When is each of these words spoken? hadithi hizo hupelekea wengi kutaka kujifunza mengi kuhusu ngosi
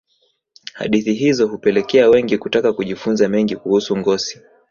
hadithi 0.73 1.13
hizo 1.13 1.47
hupelekea 1.47 2.09
wengi 2.09 2.37
kutaka 2.37 2.73
kujifunza 2.73 3.29
mengi 3.29 3.55
kuhusu 3.55 3.97
ngosi 3.97 4.39